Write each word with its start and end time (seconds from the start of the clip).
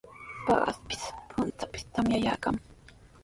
Paqaspis, 0.45 1.03
puntrawpis 1.35 1.83
tamyaykanmi. 1.93 2.61